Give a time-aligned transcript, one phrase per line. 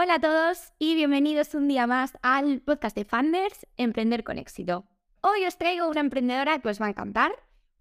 [0.00, 4.84] Hola a todos y bienvenidos un día más al podcast de Funders Emprender con éxito.
[5.22, 7.32] Hoy os traigo una emprendedora que os va a encantar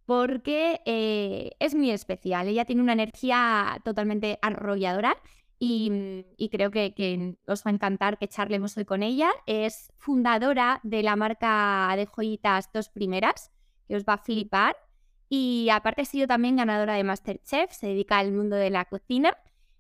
[0.08, 2.48] porque eh, es muy especial.
[2.48, 5.16] Ella tiene una energía totalmente arrolladora
[5.60, 9.30] y, creo que, os va a encantar que charlemos hoy con ella.
[9.46, 13.52] Es fundadora de la marca de joyitas Dos Primeras,
[13.88, 14.76] que os va a flipar.
[15.30, 19.38] Y aparte ha sido también ganadora de Masterchef, se dedica al mundo de la cocina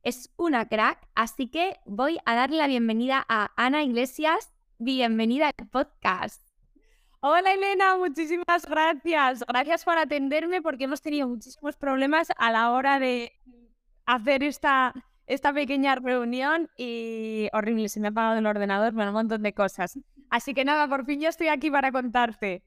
[0.08, 4.54] es una crack, así que voy a darle la bienvenida a Ana Iglesias.
[4.78, 6.42] Bienvenida al podcast.
[7.20, 9.44] Hola Elena, muchísimas gracias.
[9.46, 13.34] Gracias por atenderme porque hemos tenido muchísimos problemas a la hora de
[14.06, 14.94] hacer esta,
[15.26, 19.54] esta pequeña reunión y horrible, se me ha apagado el ordenador, bueno, un montón de
[19.54, 20.00] cosas.
[20.30, 22.64] Así que nada, por fin yo estoy aquí para contarte.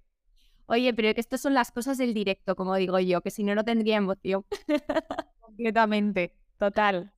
[0.67, 3.55] Oye, pero que estas son las cosas del directo, como digo yo, que si no,
[3.55, 4.45] no tendría emoción.
[5.41, 7.13] Completamente, total.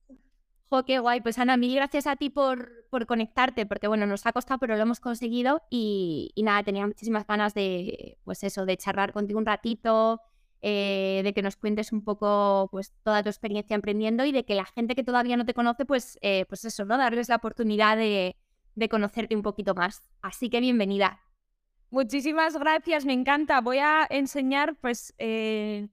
[0.69, 1.21] Jo, qué guay.
[1.21, 4.75] Pues Ana, mil gracias a ti por, por conectarte, porque bueno, nos ha costado, pero
[4.75, 5.61] lo hemos conseguido.
[5.69, 10.21] Y, nada, tenía muchísimas ganas de, pues eso, de charlar contigo un ratito,
[10.61, 14.55] eh, de que nos cuentes un poco pues toda tu experiencia emprendiendo y de que
[14.55, 16.97] la gente que todavía no te conoce, pues, eh, pues eso, ¿no?
[16.97, 18.35] Darles la oportunidad de,
[18.73, 20.09] de conocerte un poquito más.
[20.21, 21.19] Así que bienvenida.
[21.91, 23.61] Muchísimas gracias, me encanta.
[23.61, 25.89] Voy a enseñar pues eh,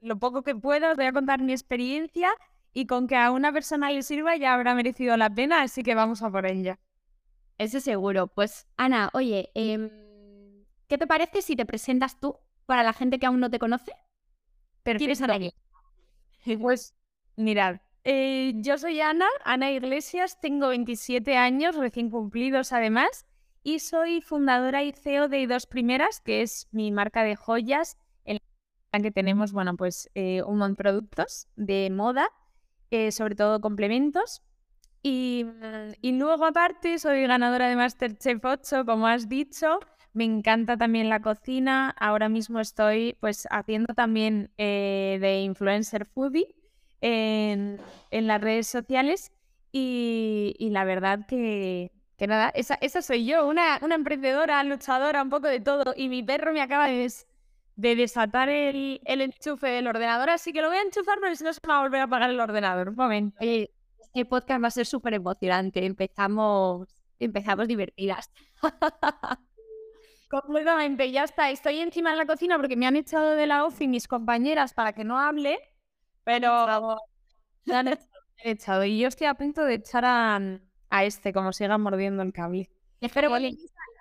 [0.00, 2.30] lo poco que puedo, os voy a contar mi experiencia
[2.74, 5.94] y con que a una persona le sirva ya habrá merecido la pena, así que
[5.94, 6.80] vamos a por ella.
[7.56, 8.26] Ese seguro.
[8.26, 9.88] Pues Ana, oye, em,
[10.88, 12.36] ¿qué te parece si te presentas tú
[12.66, 13.92] para la gente que aún no te conoce?
[14.82, 15.38] Pero ¿Quién es Ana
[16.60, 16.94] Pues
[17.36, 23.24] mirad, eh, yo soy Ana, Ana Iglesias, tengo 27 años, recién cumplidos además,
[23.62, 28.40] y soy fundadora y CEO de Dos Primeras, que es mi marca de joyas en
[28.92, 32.28] la que tenemos, bueno, pues eh, un montón de productos de moda
[32.90, 34.42] eh, sobre todo complementos.
[35.02, 35.44] Y,
[36.02, 39.78] luego aparte soy ganadora de Masterchef 8, como has dicho.
[40.14, 41.94] Me encanta también la cocina.
[41.98, 46.54] Ahora mismo estoy pues haciendo también eh, de influencer foodie
[47.02, 47.78] en,
[48.10, 49.30] las redes sociales.
[49.72, 55.30] Y, la verdad que, que nada, esa, esa, soy yo, una, una emprendedora, luchadora, un
[55.30, 55.92] poco de todo.
[55.96, 57.12] Y mi perro me acaba de,
[57.76, 61.44] de desatar el, el, enchufe del ordenador, así que lo voy a enchufar, pero si
[61.44, 62.90] no se me va a volver a apagar el ordenador.
[62.90, 63.36] Un momento.
[63.40, 65.84] Oye, este podcast va a ser súper emocionante.
[65.84, 68.30] Empezamos, empezamos divertidas.
[70.30, 71.50] Completamente, ya está.
[71.50, 74.92] Estoy encima de la cocina porque me han echado de la OFI mis compañeras para
[74.92, 75.58] que no hable,
[76.22, 76.98] pero
[77.64, 77.98] me han
[78.38, 78.84] echado.
[78.84, 80.40] Y yo estoy a punto de echar a,
[80.90, 82.70] a este, como siga mordiendo el cable.
[83.00, 83.34] Espero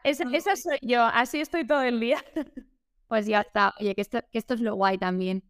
[0.03, 2.23] esa soy yo, así estoy todo el día.
[3.13, 3.75] Pues ya está.
[3.79, 5.44] Oye, que esto, que esto es lo guay también.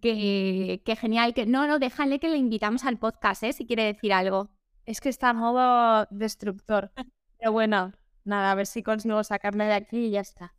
[0.00, 1.34] Que, que, genial.
[1.34, 3.52] Que, no, no, déjale que le invitamos al podcast, ¿eh?
[3.52, 4.48] Si quiere decir algo.
[4.86, 6.90] Es que está a modo destructor.
[7.38, 7.92] Pero bueno,
[8.24, 10.54] nada, a ver si consigo sacarme de aquí y ya está.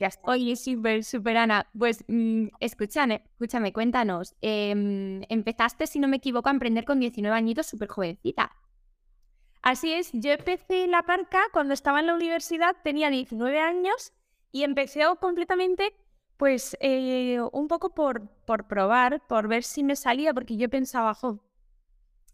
[0.00, 0.28] Ya está.
[0.28, 1.70] Oye, súper, súper Ana.
[1.78, 4.34] Pues mm, escúchame, escúchame, cuéntanos.
[4.40, 8.50] Em, empezaste, si no me equivoco, a emprender con 19 añitos, súper jovencita.
[9.62, 14.12] Así es, yo empecé la marca cuando estaba en la universidad, tenía 19 años
[14.56, 15.92] y empecé completamente,
[16.38, 21.12] pues, eh, un poco por, por probar, por ver si me salía, porque yo pensaba,
[21.12, 21.44] jo,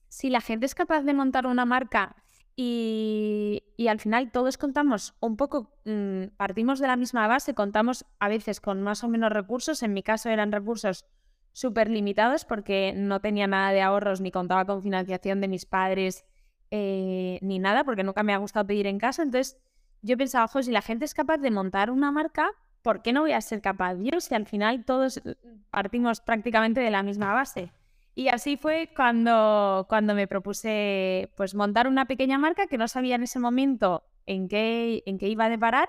[0.06, 2.14] si la gente es capaz de montar una marca
[2.54, 8.04] y, y al final todos contamos un poco, mm, partimos de la misma base, contamos
[8.20, 11.04] a veces con más o menos recursos, en mi caso eran recursos
[11.50, 16.24] súper limitados porque no tenía nada de ahorros ni contaba con financiación de mis padres
[16.70, 19.58] eh, ni nada, porque nunca me ha gustado pedir en casa, entonces
[20.02, 22.50] yo pensaba, ojo, si la gente es capaz de montar una marca,
[22.82, 25.36] ¿por qué no voy a ser capaz yo si al final todos eh,
[25.70, 27.72] partimos prácticamente de la misma base?
[28.14, 33.14] Y así fue cuando, cuando me propuse pues montar una pequeña marca que no sabía
[33.14, 35.88] en ese momento en qué, en qué iba a deparar.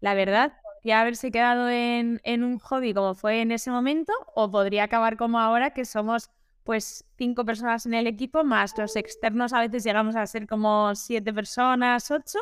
[0.00, 4.50] La verdad, podría haberse quedado en, en un hobby como fue en ese momento o
[4.50, 6.30] podría acabar como ahora que somos
[6.62, 10.94] pues cinco personas en el equipo, más los externos a veces llegamos a ser como
[10.94, 12.38] siete personas, ocho.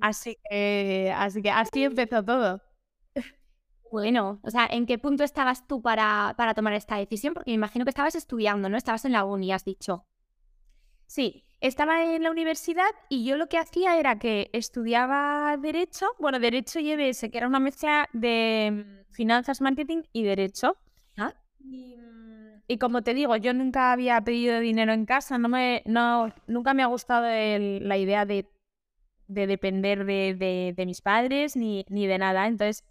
[0.00, 2.60] Así que, así que así empezó todo.
[3.90, 7.32] Bueno, o sea, ¿en qué punto estabas tú para, para tomar esta decisión?
[7.32, 8.76] Porque me imagino que estabas estudiando, ¿no?
[8.76, 10.04] Estabas en la uni, has dicho.
[11.06, 16.40] Sí, estaba en la universidad y yo lo que hacía era que estudiaba Derecho, bueno,
[16.40, 20.76] Derecho y EBS, que era una mezcla de mm, finanzas, marketing y Derecho.
[21.16, 21.32] ¿Ah?
[21.60, 26.34] Mm, y, como te digo, yo nunca había pedido dinero en casa, no me, no,
[26.46, 28.50] nunca me ha gustado la idea de
[29.26, 32.46] de depender de, mis padres ni, ni, de nada.
[32.46, 32.84] Entonces,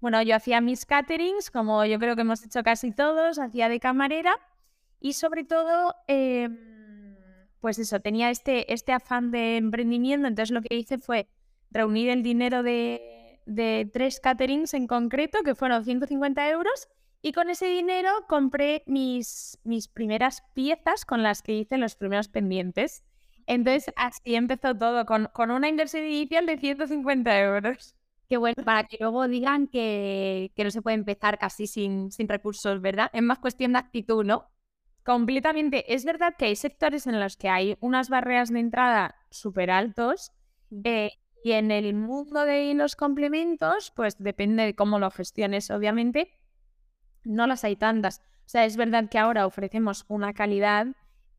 [0.00, 3.80] bueno, yo hacía mis caterings, como yo creo que hemos hecho casi todos, hacía de
[3.80, 4.38] camarera
[5.00, 6.56] y sobre todo em,
[7.60, 11.28] pues eso, tenía este, este afán de emprendimiento, entonces lo que hice fue
[11.70, 16.88] reunir el dinero de, de tres caterings en concreto, que fueron 150 euros,
[17.20, 22.28] y con ese dinero compré mis, mis primeras piezas con las que hice los primeros
[22.28, 23.02] pendientes.
[23.48, 27.94] Entonces así empezó todo, con, con una inversión inicial de 150 euros.
[28.28, 32.28] Qué bueno, para que luego digan que, que no se puede empezar casi sin, sin
[32.28, 33.10] recursos, ¿verdad?
[33.14, 34.50] Es más cuestión de actitud, ¿no?
[35.02, 35.94] Completamente.
[35.94, 40.32] Es verdad que hay sectores en los que hay unas barreras de entrada súper altos
[40.84, 41.12] eh,
[41.42, 46.30] y en el mundo de los complementos, pues depende de cómo lo gestiones, obviamente,
[47.24, 48.20] no las hay tantas.
[48.20, 50.88] O sea, es verdad que ahora ofrecemos una calidad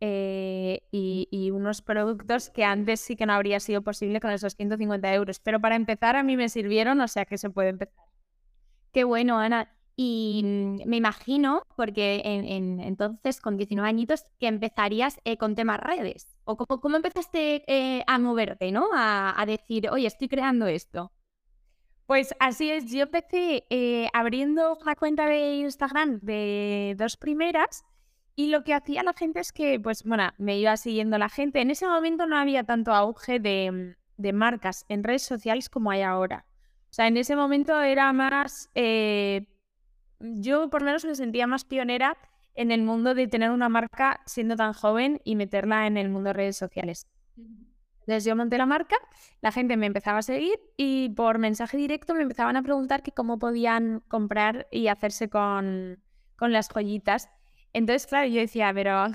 [0.02, 5.14] eh, y, unos productos que antes sí que no habría sido posible con esos 150
[5.14, 5.40] euros.
[5.40, 8.06] Pero para empezar a mí me sirvieron, o sea que se puede empezar.
[8.94, 9.76] Qué bueno, Ana.
[9.96, 10.42] Y
[10.86, 16.28] me imagino, porque en, entonces con 19 añitos, que empezarías eh, con temas redes.
[16.46, 18.88] ¿O cómo, cómo empezaste eh, a moverte, ¿no?
[18.94, 21.12] A, a decir, oye, estoy creando esto.
[22.06, 23.66] Pues así es, yo empecé
[24.14, 27.84] abriendo una cuenta de Instagram de dos primeras
[28.36, 31.62] y lo que hacía la gente es que, pues bueno, me iba siguiendo la gente.
[31.62, 33.96] En ese momento no había tanto auge de,
[34.34, 36.46] marcas en redes sociales como hay ahora.
[36.90, 39.46] O sea, en ese momento era más, eh,
[40.20, 42.18] yo por lo menos me sentía más pionera
[42.56, 46.30] en el mundo de tener una marca siendo tan joven y meterla en el mundo
[46.30, 47.08] de redes sociales.
[48.10, 48.96] Entonces yo monté la marca,
[49.40, 53.12] la gente me empezaba a seguir y por mensaje directo me empezaban a preguntar que
[53.12, 56.02] cómo podían comprar y hacerse con,
[56.36, 57.30] con las joyitas.
[57.74, 59.08] Entonces, claro, yo decía, pero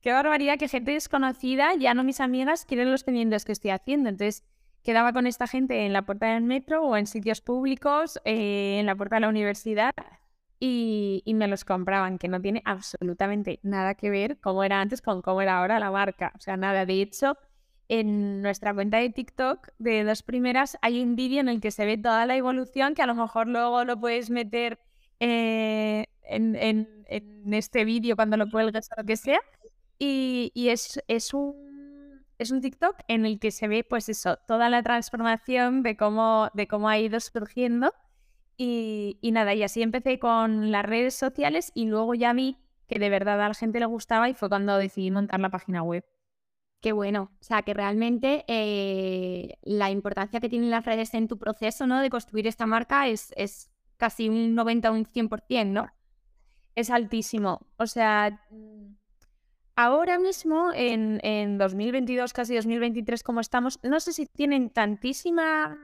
[0.00, 4.08] qué barbaridad que gente desconocida, ya no mis amigas, quieren los pendientes que estoy haciendo.
[4.08, 4.44] Entonces,
[4.82, 8.86] quedaba con esta gente en la puerta del metro o en sitios públicos, eh, en
[8.86, 9.92] la puerta de la universidad,
[10.58, 15.00] y, y, me los compraban, que no tiene absolutamente nada que ver cómo era antes
[15.00, 16.32] con cómo era ahora la marca.
[16.36, 16.84] O sea, nada.
[16.84, 17.38] De hecho,
[17.90, 21.84] en nuestra cuenta de TikTok de dos primeras hay un vídeo en el que se
[21.84, 24.78] ve toda la evolución que a lo mejor luego lo puedes meter
[25.18, 27.04] eh, en,
[27.52, 29.40] este vídeo cuando lo cuelgues o lo que sea.
[29.98, 34.70] Y, es, es, un, es un TikTok en el que se ve pues eso, toda
[34.70, 37.92] la transformación de cómo, de cómo ha ido surgiendo.
[38.56, 42.58] Y, y nada, y así empecé con las redes sociales y luego ya vi
[42.88, 45.82] que de verdad a la gente le gustaba y fue cuando decidí montar la página
[45.82, 46.04] web.
[46.80, 47.30] Qué bueno.
[47.40, 52.00] O sea, que realmente eh, la importancia que tienen las redes en tu proceso, ¿no?
[52.00, 55.88] De construir esta marca es, es casi un 90 o un 100%, ¿no?
[56.74, 57.66] Es altísimo.
[57.76, 58.46] O sea,
[59.76, 65.78] ahora mismo, en, en 2022, casi 2023, como estamos, no sé si tienen tantísima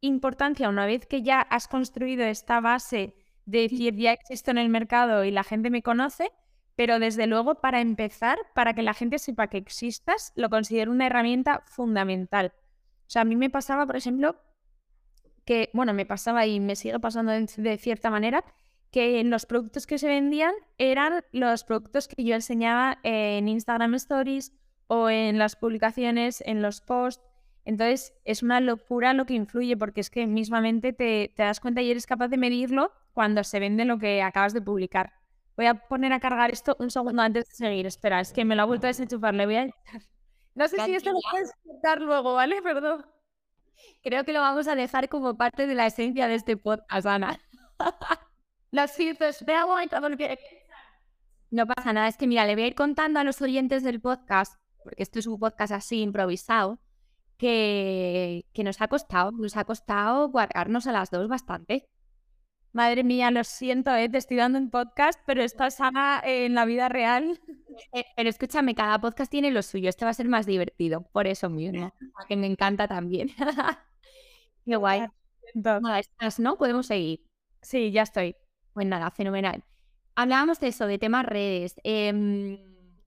[0.00, 3.14] importancia una vez que ya has construido esta base
[3.46, 6.30] de decir, ya existo en el mercado y la gente me conoce,
[6.76, 11.06] pero desde luego para empezar, para que la gente sepa que existas, lo considero una
[11.06, 12.52] herramienta fundamental.
[13.06, 14.36] O sea, a mí me pasaba, por ejemplo,
[15.44, 18.44] que, bueno, me pasaba y me sigue pasando de, cierta manera,
[18.92, 24.52] que los productos que se vendían eran los productos que yo enseñaba en Instagram Stories
[24.86, 27.24] o en las publicaciones, en los posts.
[27.64, 31.80] Entonces es una locura lo que influye porque es que mismamente te, te das cuenta
[31.80, 35.14] y eres capaz de medirlo cuando se vende lo que acabas de publicar.
[35.56, 37.86] Voy a poner a cargar esto un segundo antes de seguir.
[37.86, 39.32] Espera, es que me lo ha vuelto a desenchufar.
[39.34, 39.66] Le voy a
[40.54, 42.60] No sé si esto lo puedes cortar luego, ¿vale?
[42.60, 43.06] Perdón.
[44.02, 47.38] Creo que lo vamos a dejar como parte de la esencia de este podcast, Ana.
[48.72, 49.54] Las citas, ve
[51.50, 54.00] No pasa nada, es que mira, le voy a ir contando a los oyentes del
[54.00, 56.80] podcast, porque esto es un podcast así improvisado,
[57.36, 61.86] que, que nos ha costado, nos ha costado guardarnos a las dos bastante.
[62.72, 64.08] Madre mía, lo siento, ¿eh?
[64.08, 67.38] te estoy dando un podcast, pero esto es Ana en la vida real.
[67.92, 69.90] Eh, pero escúchame, cada podcast tiene lo suyo.
[69.90, 71.92] Este va a ser más divertido, por eso mismo.
[72.26, 73.28] Que me encanta también.
[74.64, 75.02] Qué guay.
[75.52, 76.56] Nada, estás, ¿no?
[76.56, 77.20] Podemos seguir.
[77.60, 78.34] Sí, ya estoy.
[78.72, 79.62] Pues nada, fenomenal.
[80.14, 81.74] Hablábamos de eso, de temas redes.
[81.84, 82.58] Eh,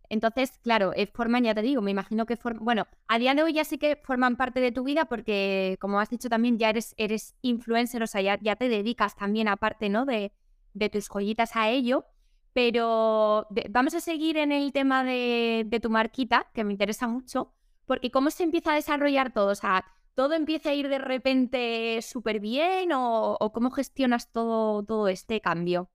[0.09, 3.53] entonces, claro, forman, ya te digo, me imagino que forman, bueno, a día de hoy
[3.53, 6.93] ya sí que forman parte de tu vida porque, como has dicho también, ya eres,
[6.97, 10.05] eres influencer, o sea, ya, te dedicas también aparte, ¿no?
[10.05, 10.31] De,
[10.73, 12.05] de tus joyitas a ello.
[12.53, 17.53] Pero vamos a seguir en el tema de, tu marquita, que me interesa mucho,
[17.85, 19.49] porque ¿cómo se empieza a desarrollar todo?
[19.51, 19.83] O sea,
[20.15, 25.89] ¿todo empieza a ir de repente súper bien o, cómo gestionas todo, todo este cambio?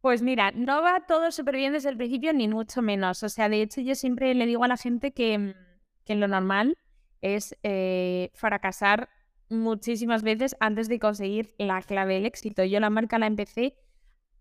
[0.00, 3.22] Pues mira, no va todo súper bien desde el principio, ni mucho menos.
[3.22, 5.54] O sea, de hecho, yo siempre le digo a la gente que, mm,
[6.04, 6.76] que lo normal
[7.22, 9.08] es eh, fracasar
[9.48, 12.64] muchísimas veces antes de conseguir la clave del éxito.
[12.64, 13.76] Yo la marca la empecé,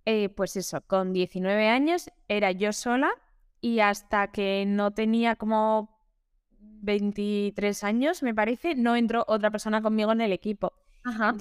[0.06, 3.12] eh, pues eso, con 19 años, era yo sola
[3.62, 5.93] y hasta que no tenía como
[6.82, 10.74] 23 años, me parece, no entró otra persona conmigo en el equipo.
[11.06, 11.36] Ajá.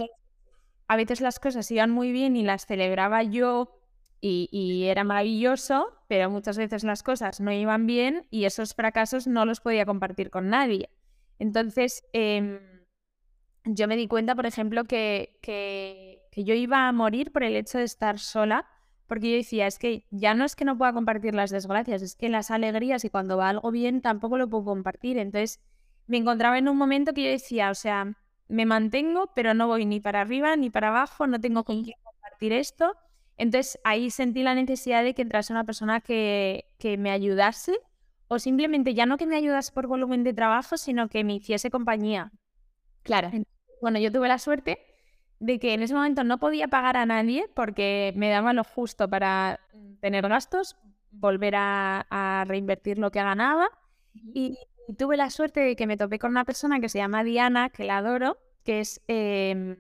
[0.88, 3.78] a veces las cosas iban muy bien y las celebraba yo
[4.20, 9.26] y, y, era maravilloso, pero muchas veces las cosas no iban bien y esos fracasos
[9.26, 10.90] no los podía compartir con nadie.
[11.38, 12.60] Entonces, eh,
[13.64, 17.56] yo me di cuenta, por ejemplo, que, que, que, yo iba a morir por el
[17.56, 18.66] hecho de estar sola,
[19.06, 22.16] porque yo decía, es que ya no es que no pueda compartir las desgracias, es
[22.16, 25.18] que las alegrías y cuando va algo bien tampoco lo puedo compartir.
[25.18, 25.61] Entonces,
[26.06, 28.16] me encontraba en un momento que yo decía, o sea,
[28.49, 31.97] me mantengo, pero no voy ni para arriba ni para abajo, no tengo con quién
[32.02, 32.94] compartir esto.
[33.38, 37.78] Entonces ahí sentí la necesidad de que entrase una persona que, que me ayudase
[38.28, 41.71] o simplemente ya no que me ayudase por volumen de trabajo, sino que me hiciese
[41.71, 42.30] compañía.
[43.02, 43.30] Claro.
[43.80, 44.91] Bueno, yo tuve la suerte
[45.42, 49.11] de que en ese momento no podía pagar a nadie porque me daba lo justo
[49.11, 49.58] para
[50.00, 50.76] tener gastos,
[51.11, 53.68] volver a, a reinvertir lo que ganaba.
[54.14, 54.56] Y
[54.96, 57.82] tuve la suerte de que me topé con una persona que se llama Diana, que
[57.82, 59.76] la adoro, que es eh,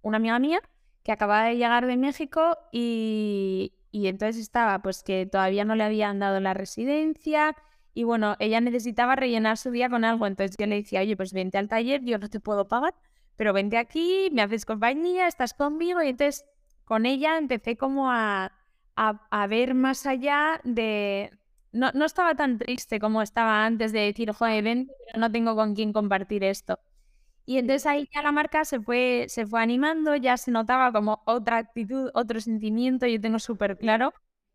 [0.00, 0.62] una amiga mía
[1.02, 5.84] que acababa de llegar de México y, y, entonces estaba pues que todavía no le
[5.84, 7.54] habían dado la residencia
[7.92, 11.32] y bueno, ella necesitaba rellenar su día con algo, entonces yo le decía, oye, pues
[11.32, 12.94] vente al taller, yo no te puedo pagar,
[13.36, 16.44] pero vente aquí, me haces compañía, estás conmigo y entonces
[16.84, 18.52] con ella empecé como a,
[18.96, 21.30] a, a ver más allá de,
[21.72, 25.56] no, no, estaba tan triste como estaba antes de decir, joder, ven, pero no tengo
[25.56, 26.78] con quién compartir esto.
[27.44, 31.22] Y entonces ahí ya la marca se fue, se fue animando, ya se notaba como
[31.26, 33.06] otra actitud, otro sentimiento.
[33.06, 34.14] Yo tengo súper claro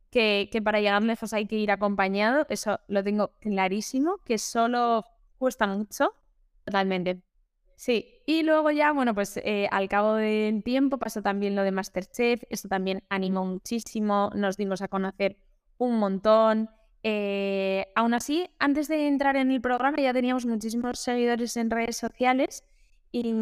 [0.10, 5.04] que, que, para llegar lejos hay que ir acompañado, eso lo tengo clarísimo, que solo
[5.38, 6.14] cuesta mucho.
[6.66, 7.27] Totalmente.
[7.78, 11.72] Sí, y luego ya, bueno, pues eh, al cabo del tiempo pasó también lo de
[11.72, 15.38] Masterchef, eso también animó muchísimo, nos dimos a conocer
[15.78, 16.72] un montón.
[17.04, 21.98] Eh, aún así, antes de entrar en el programa ya teníamos muchísimos seguidores en redes
[21.98, 22.64] sociales
[23.12, 23.36] y,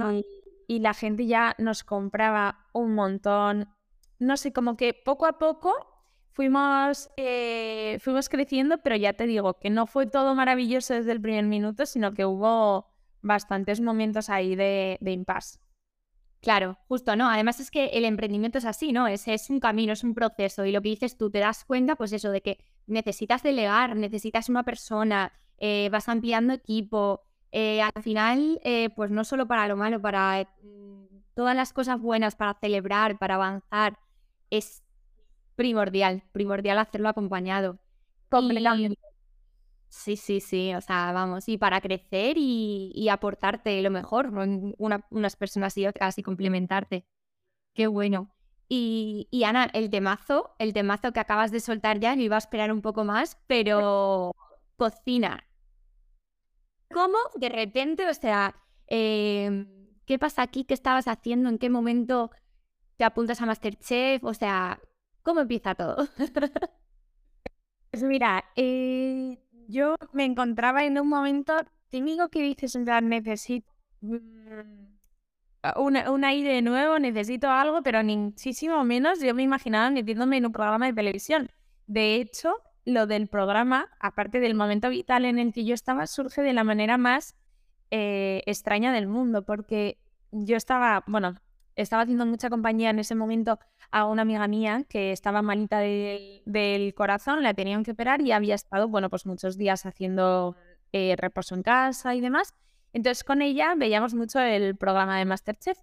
[0.67, 3.69] y, la gente ya nos compraba un montón.
[4.19, 5.73] No sé, como que poco a poco
[6.33, 11.21] fuimos, eh, fuimos creciendo, pero ya te digo que no fue todo maravilloso desde el
[11.21, 12.94] primer minuto, sino que hubo
[13.25, 15.59] bastantes momentos ahí de, de impasse.
[16.41, 17.27] Claro, justo, ¿no?
[17.27, 19.07] Además es que el emprendimiento es así, ¿no?
[19.07, 21.95] Es, es un camino, es un proceso y lo que dices tú, te das cuenta,
[21.95, 27.23] pues eso, de que necesitas delegar, necesitas una persona, eh, vas ampliando equipo.
[27.51, 31.99] Eh, al final, eh, pues no solo para lo malo, para mm, todas las cosas
[31.99, 33.97] buenas, para celebrar, para avanzar,
[34.51, 34.83] es
[35.55, 37.79] primordial, primordial hacerlo acompañado.
[38.29, 38.99] Completamente.
[39.89, 44.27] Sí, sí, sí, o sea, vamos, y para crecer y, aportarte lo mejor,
[44.77, 47.05] una, unas personas y otras y complementarte.
[47.73, 48.35] Qué bueno.
[48.67, 52.71] Y, Ana, el temazo, el temazo que acabas de soltar ya, me iba a esperar
[52.71, 54.31] un poco más, pero
[54.77, 55.43] cocina.
[56.91, 58.55] ¿Cómo de repente, o sea,
[58.87, 59.65] eh,
[60.05, 60.65] qué pasa aquí?
[60.65, 61.49] ¿Qué estabas haciendo?
[61.49, 62.31] ¿En qué momento
[62.97, 64.23] te apuntas a Masterchef?
[64.23, 64.79] O sea,
[65.23, 66.07] ¿cómo empieza todo?
[67.91, 71.53] pues mira, eh, yo me encontraba en un momento
[71.89, 74.95] tímido que dices, necesito mm,
[75.77, 80.51] un aire nuevo, necesito algo, pero ni muchísimo menos yo me imaginaba metiéndome en un
[80.51, 81.49] programa de televisión.
[81.87, 82.53] De hecho,
[82.85, 86.63] lo del programa, aparte del momento vital en el que yo estaba, surge de la
[86.63, 87.35] manera más
[87.91, 89.97] eh, extraña del mundo, porque
[90.31, 91.35] yo estaba, bueno,
[91.75, 93.59] estaba haciendo mucha compañía en ese momento
[93.91, 98.31] a una amiga mía que estaba malita del, del corazón, la tenían que operar y
[98.31, 100.55] había estado, bueno, pues muchos días haciendo
[100.91, 102.53] eh, reposo en casa y demás.
[102.93, 105.77] Entonces con ella veíamos mucho el programa de Masterchef.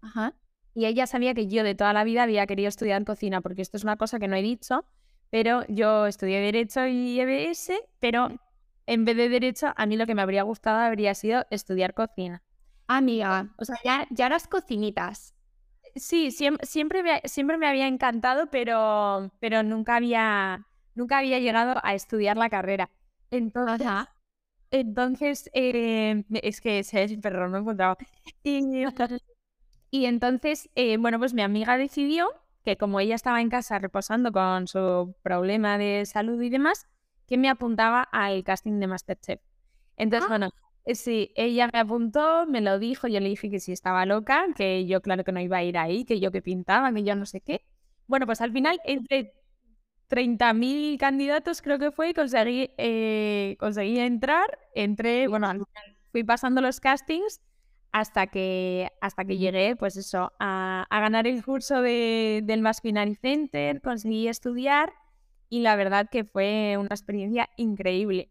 [0.00, 0.32] Ajá.
[0.72, 3.76] Y ella sabía que yo de toda la vida había querido estudiar cocina, porque esto
[3.76, 4.84] es una cosa que no he dicho,
[5.30, 8.28] pero yo estudié Derecho y EBS, pero
[8.86, 12.42] en vez de Derecho, a mí lo que me habría gustado habría sido estudiar cocina.
[12.88, 15.34] Amiga, o sea, ya, ya eras cocinitas.
[15.94, 21.80] Sí, siempre, siempre, me, siempre me había encantado, pero, pero nunca, había, nunca había llegado
[21.82, 22.90] a estudiar la carrera.
[23.30, 24.12] Entonces, Ajá.
[24.70, 27.96] Entonces, eh, es que ese es perro, no encontraba.
[28.42, 28.60] Y,
[29.90, 32.28] y entonces, eh, bueno, pues mi amiga decidió
[32.64, 36.86] que como ella estaba en casa reposando con su problema de salud y demás,
[37.26, 39.40] que me apuntaba al casting de Masterchef.
[39.96, 40.28] Entonces, Ah.
[40.28, 40.50] bueno,
[40.94, 44.86] sí, ella me apuntó, me lo dijo, yo le dije que sí estaba loca, que
[44.86, 47.26] yo claro que no iba a ir ahí, que yo que pintaba, que yo no
[47.26, 47.64] sé qué.
[48.06, 49.32] Bueno, pues al final, entre
[50.08, 56.60] 30.000 candidatos creo que fue conseguí, eh, conseguí entrar, entré, bueno, al final fui pasando
[56.62, 57.40] los castings
[57.92, 63.14] hasta que, hasta que llegué, pues eso, a, a ganar el curso de, del Masculinary
[63.16, 64.92] Center, conseguí estudiar
[65.48, 68.30] y la verdad que fue una experiencia increíble.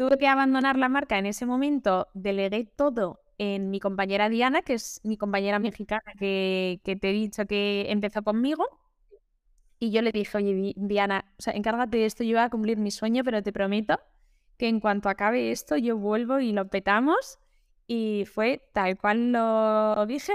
[0.00, 4.72] Tuve que abandonar la marca en ese momento, delegué todo en mi compañera Diana, que
[4.72, 8.66] es mi compañera mexicana que, que te he dicho que empezó conmigo.
[9.78, 12.78] Y yo le dije, oye, Diana, o sea, encárgate de esto, yo voy a cumplir
[12.78, 14.00] mi sueño, pero te prometo
[14.56, 17.38] que en cuanto acabe esto, yo vuelvo y lo petamos.
[17.86, 20.32] Y fue tal cual lo dije,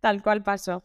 [0.00, 0.82] tal cual pasó.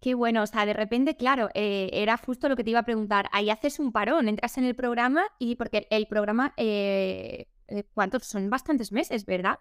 [0.00, 2.84] Qué bueno, o sea, de repente, claro, eh, era justo lo que te iba a
[2.84, 3.28] preguntar.
[3.32, 8.24] Ahí haces un parón, entras en el programa y porque el programa, eh, eh, ¿cuántos?
[8.24, 9.58] Son bastantes meses, ¿verdad?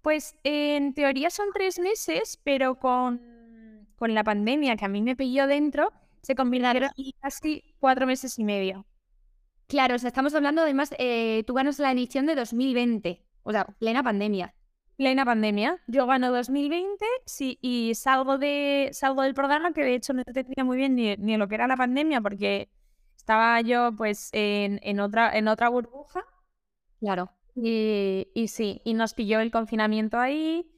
[0.00, 3.20] Pues en teoría son tres meses, pero con,
[3.96, 8.44] con la pandemia que a mí me pilló dentro, se en casi cuatro meses y
[8.44, 8.86] medio.
[9.66, 10.90] Claro, o sea, estamos hablando además,
[11.46, 14.54] tú ganas la edición de 2020, o sea, plena pandemia
[14.96, 15.78] plena pandemia.
[15.86, 20.64] Yo gano 2020 sí, y salgo, de, salgo del programa, que de hecho no entendía
[20.64, 22.70] muy bien ni, ni lo que era la pandemia, porque
[23.16, 26.24] estaba yo pues en, en, otra, en otra burbuja.
[27.00, 27.30] Claro.
[27.56, 30.70] Y, y sí, y nos pilló el confinamiento ahí.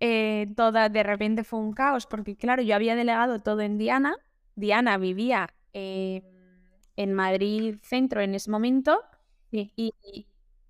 [0.00, 4.16] Eh, toda, de repente fue un caos, porque claro, yo había delegado todo en Diana.
[4.56, 6.22] Diana vivía eh,
[6.96, 9.00] en Madrid Centro en ese momento.
[9.50, 9.94] y,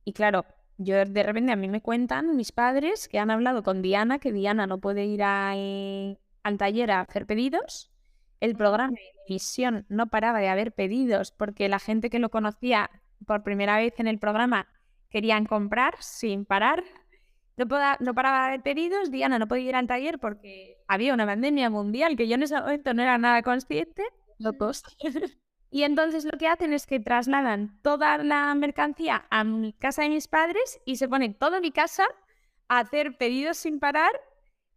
[0.05, 0.45] y claro,
[0.77, 4.33] yo de repente a mí me cuentan mis padres que han hablado con Diana, que
[4.33, 7.91] Diana no puede ir eh, al taller a hacer pedidos.
[8.41, 12.91] El programa de televisión no paraba de haber pedidos porque la gente que lo conocía
[13.27, 14.69] por primera vez en el programa
[15.11, 16.83] querían comprar sin parar.
[17.57, 17.67] No,
[18.01, 21.71] no paraba de haber pedidos, Diana no podía ir al taller porque había una pandemia
[21.71, 24.03] mundial que yo en ese momento no era nada consciente.
[24.39, 24.83] Locos.
[25.75, 30.09] Y entonces lo que hacen es que trasladan toda la mercancía a mi casa de
[30.09, 32.05] mis padres y se pone toda mi casa
[32.69, 34.13] a hacer pedidos sin parar.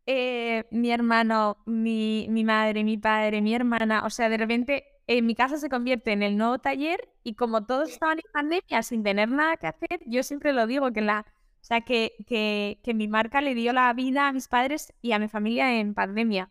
[0.07, 5.27] Eh, mi hermano, mi, mi, madre, mi padre, mi hermana, o sea, de repente en
[5.27, 9.03] mi casa se convierte en el nuevo taller y como todos estaban en pandemia sin
[9.03, 11.27] tener nada que hacer, yo siempre lo digo que la,
[11.61, 15.11] o sea, que, que, que mi marca le dio la vida a mis padres y
[15.11, 16.49] a mi familia en pandemia.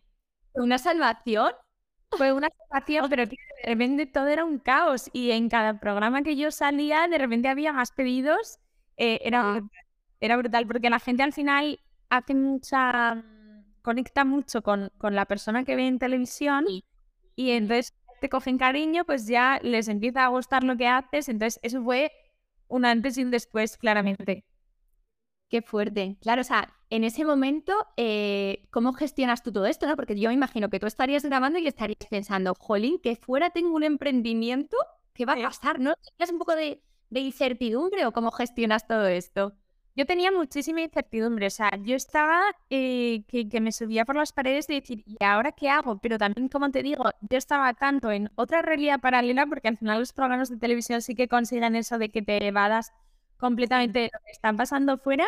[0.54, 1.52] Una salvación
[2.10, 6.36] fue una situación, pero de repente todo era un caos y en cada programa que
[6.36, 8.58] yo salía, de repente había más pedidos.
[8.96, 9.62] Eh, era,
[10.20, 13.22] era brutal porque la gente al final hace mucha,
[13.82, 16.64] conecta mucho con, con la persona que ve en televisión
[17.36, 21.28] y entonces te cogen cariño, pues ya les empieza a gustar lo que haces.
[21.28, 22.12] Entonces eso fue
[22.68, 24.44] un antes y un después, claramente.
[25.48, 26.16] Qué fuerte.
[26.20, 29.86] Claro, o sea, en ese momento, eh, ¿cómo gestionas tú todo esto?
[29.86, 29.94] ¿no?
[29.94, 33.74] Porque yo me imagino que tú estarías grabando y estarías pensando, jolín, que fuera tengo
[33.74, 34.76] un emprendimiento,
[35.14, 35.78] ¿qué va a pasar?
[35.78, 35.94] ¿No?
[36.16, 39.52] ¿Tienes un poco de, incertidumbre o cómo gestionas todo esto?
[39.94, 44.32] Yo tenía muchísima incertidumbre, o sea, yo estaba eh, que, que, me subía por las
[44.32, 45.98] paredes de decir, ¿y ahora qué hago?
[45.98, 50.00] Pero también, como te digo, yo estaba tanto en otra realidad paralela, porque al final
[50.00, 52.92] los programas de televisión sí que consiguen eso de que te evadas
[53.36, 55.26] completamente lo que están pasando fuera,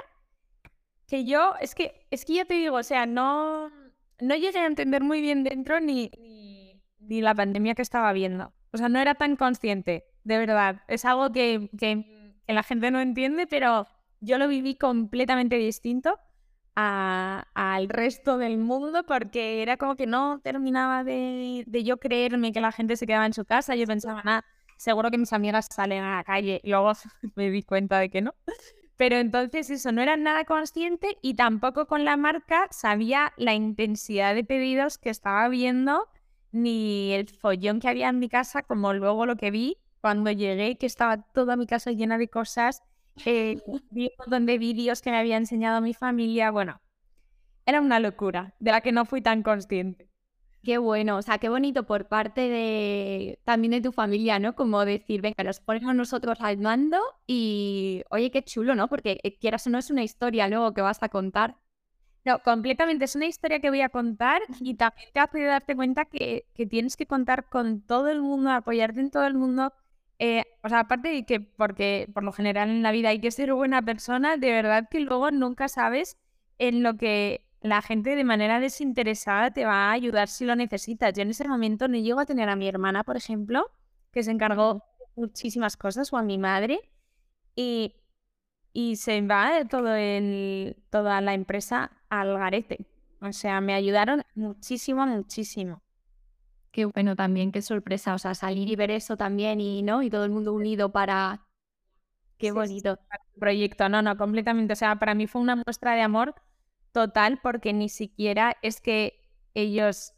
[1.07, 3.71] que yo, es que, es que ya te digo, o sea, no,
[4.21, 6.11] no llegué a entender muy bien dentro ni,
[7.01, 8.53] ni, la pandemia que estaba viendo.
[8.73, 10.83] O sea, no era tan consciente, de verdad.
[10.89, 12.05] Es algo que, que,
[12.47, 13.87] la gente no entiende, pero
[14.21, 16.19] yo lo viví completamente distinto
[16.75, 22.61] al resto del mundo porque era como que no terminaba de, de, yo creerme que
[22.61, 23.75] la gente se quedaba en su casa.
[23.75, 24.45] Yo pensaba, nada,
[24.79, 26.93] seguro que mis amigas salen a la calle y luego
[27.35, 28.35] me di cuenta de que no.
[28.97, 34.35] Pero entonces eso, no era nada consciente y tampoco con la marca sabía la intensidad
[34.35, 36.09] de pedidos que estaba viendo
[36.51, 40.79] ni el follón que había en mi casa, como luego lo que vi cuando llegué,
[40.79, 42.83] que estaba toda mi casa llena de cosas.
[43.25, 43.59] Eh,
[43.91, 46.51] vi un montón de vídeos que me había enseñado mi familia.
[46.51, 46.81] Bueno,
[47.67, 50.09] era una locura de la que no fui tan consciente.
[50.63, 54.55] Qué bueno, o sea, qué bonito por parte de también de tu familia, ¿no?
[54.57, 58.89] Como decir, venga, nos ponemos nosotros al mando y, oye, qué chulo, ¿no?
[58.89, 61.57] Porque eh, quieras o no es una historia luego que vas a contar.
[62.25, 66.05] No, completamente, es una historia que voy a contar y también te hace darte cuenta
[66.07, 69.73] que, que tienes que contar con todo el mundo, apoyarte en todo el mundo.
[70.19, 73.31] Eh, o sea, aparte de que, porque por lo general en la vida hay que
[73.31, 76.19] ser buena persona, de verdad que luego nunca sabes
[76.59, 81.13] en lo que la gente de manera desinteresada te va a ayudar si lo necesitas.
[81.15, 83.71] Yo en ese momento no llego a tener a mi hermana, por ejemplo,
[84.13, 84.85] que se encargó
[85.17, 86.81] muchísimas cosas, o a mi madre,
[87.57, 87.95] y,
[88.73, 92.87] y se va todo el, toda la empresa al garete.
[93.21, 95.83] O sea, me ayudaron muchísimo, muchísimo.
[96.71, 98.15] Qué bueno también, qué sorpresa.
[98.15, 101.47] O sea, salir y ver eso también y no, y todo el mundo unido para.
[102.39, 102.99] Qué bonito.
[103.39, 104.73] proyecto, no, no, completamente.
[104.75, 106.35] O sea, para mí fue una muestra de amor
[106.99, 109.21] total porque ni siquiera es que
[109.55, 110.15] ellos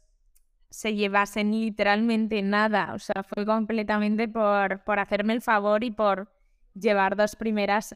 [0.69, 2.93] se llevasen literalmente nada.
[2.95, 6.31] O sea, fue completamente por, por hacerme el favor y por
[6.73, 7.95] llevar dos primeras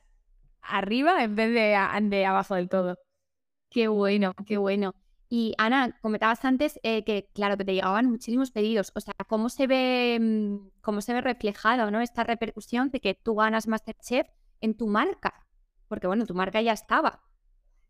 [0.62, 2.98] arriba en vez de, de abajo del todo.
[3.72, 4.94] Qué bueno, qué bueno.
[5.30, 8.92] Y Ana, comentabas antes eh, que, claro, que te llegaban muchísimos pedidos.
[8.96, 12.02] O sea, ¿cómo se ve, mm, cómo se ve reflejado ¿no?
[12.02, 14.28] esta repercusión de que tú ganas Masterchef
[14.62, 15.34] en tu marca?
[15.88, 17.24] Porque, bueno, tu marca ya estaba.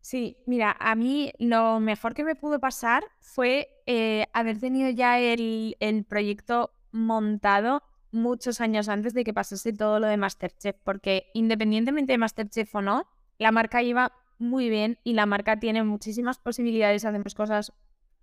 [0.08, 5.18] Sí, mira, a mí lo mejor que me pudo pasar fue eh, haber tenido ya
[5.18, 11.26] el, el proyecto montado muchos años antes de que pasase todo lo de Masterchef, porque
[11.34, 16.38] independientemente de Masterchef o no, la marca iba muy bien y la marca tiene muchísimas
[16.38, 17.72] posibilidades, hacemos cosas,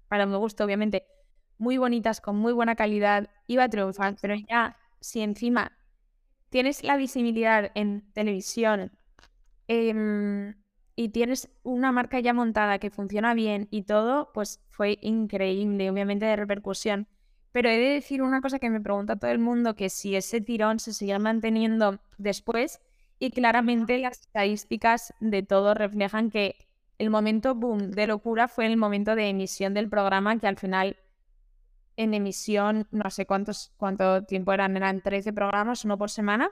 [0.07, 1.05] para mi gusto obviamente,
[1.57, 5.73] muy bonitas, con muy buena calidad, iba a triunfar, pero ya si encima
[6.47, 8.93] tienes la visibilidad en televisión
[9.67, 10.62] em,
[10.95, 16.25] y tienes una marca ya montada que funciona bien y todo, pues fue increíble, obviamente
[16.25, 17.07] de repercusión.
[17.51, 20.41] Pero he de decir una cosa que me pregunta todo el mundo, que si ese
[20.41, 22.81] tirón se sigue manteniendo después,
[23.19, 26.55] y claramente las estadísticas de todo reflejan que
[26.97, 30.97] el momento boom de locura fue el momento de emisión del programa, que al final
[31.97, 36.49] en emisión, no sé cuántos, cuánto tiempo eran, eran 13 programas, uno por semana.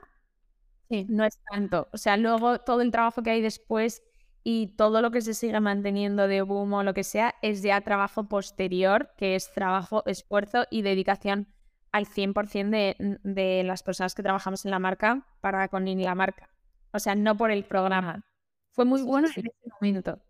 [0.88, 1.88] Sí, no es tanto.
[1.92, 4.02] O sea, luego todo el trabajo que hay después
[4.44, 7.80] y todo lo que se sigue manteniendo de boom o lo que sea es ya
[7.80, 11.48] trabajo posterior, que es trabajo, esfuerzo y dedicación
[11.92, 16.48] al 100% de, de las personas que trabajamos en la marca para con la marca.
[16.92, 18.24] O sea, no por el programa.
[18.72, 20.20] Fue muy bueno en ese momento.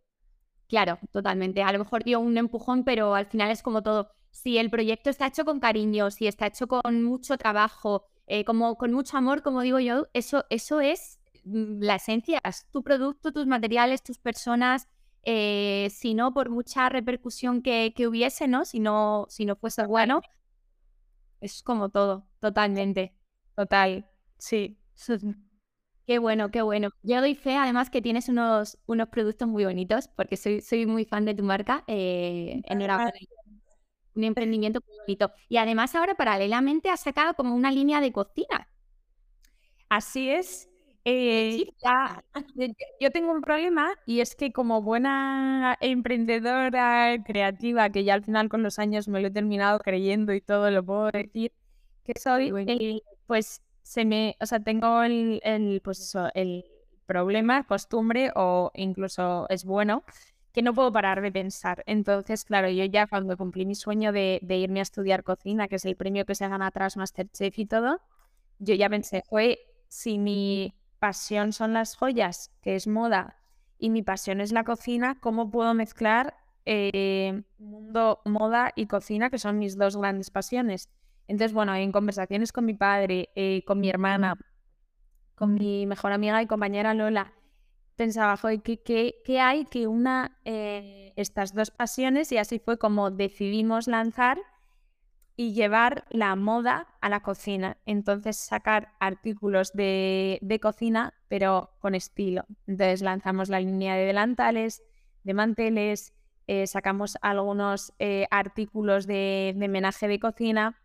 [0.69, 1.63] Claro, totalmente.
[1.63, 4.11] A lo mejor dio un empujón, pero al final es como todo.
[4.31, 8.77] Si el proyecto está hecho con cariño, si está hecho con mucho trabajo, eh, como
[8.77, 13.47] con mucho amor, como digo yo, eso, eso es la esencia, es tu producto, tus
[13.47, 14.89] materiales, tus personas.
[15.25, 18.65] Eh, si no, por mucha repercusión que, que, hubiese, ¿no?
[18.65, 20.21] Si no, si no fuese bueno,
[21.41, 23.15] es como todo, totalmente.
[23.57, 24.79] Total, sí.
[26.05, 26.91] Qué bueno, qué bueno.
[27.05, 31.05] Yo doy fe, además, que tienes unos, unos productos muy bonitos, porque soy, soy muy
[31.05, 31.85] fan de tu marca.
[31.87, 33.13] Eh, enhorabuena.
[34.17, 35.33] Un emprendimiento muy bonito.
[35.49, 38.69] Y además, ahora paralelamente has sacado como una línea de cocina.
[39.89, 40.72] Así es.
[41.05, 41.65] Eh,
[43.01, 48.49] yo tengo un problema y es que como buena emprendedora creativa, que ya al final
[48.49, 51.53] con los años me lo he terminado creyendo y todo lo puedo decir,
[52.05, 56.65] que soy, eh, pues se me, o sea, tengo el, el, pues eso, el
[57.07, 60.05] problema, costumbre o incluso es bueno
[60.53, 61.83] que no puedo parar de pensar.
[61.87, 65.77] Entonces, claro, yo ya cuando cumplí mi sueño de, de irme a estudiar cocina, que
[65.77, 68.01] es el premio que se gana tras Masterchef y todo,
[68.59, 73.37] yo ya pensé, fue si mi pasión son las joyas, que es moda,
[73.77, 79.39] y mi pasión es la cocina, ¿cómo puedo mezclar eh, mundo moda y cocina, que
[79.39, 80.89] son mis dos grandes pasiones?
[81.27, 84.39] Entonces, bueno, en conversaciones con mi padre, eh, con mi hermana,
[85.35, 87.33] con mi mejor amiga y compañera Lola,
[87.97, 92.31] pensaba, joder, ¿qué, hay que una eh, estas dos pasiones?
[92.31, 94.39] Y así fue como decidimos lanzar
[95.37, 97.79] y llevar la moda a la cocina.
[97.87, 102.45] Entonces, sacar artículos de, de cocina, pero con estilo.
[102.67, 104.83] Entonces, lanzamos la línea de delantales,
[105.25, 106.13] de manteles,
[106.47, 107.93] eh, sacamos algunos
[108.31, 110.83] artículos de, de menaje de cocina